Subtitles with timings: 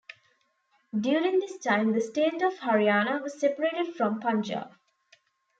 [0.99, 4.73] During this time, the state of Haryana was separated from Punjab.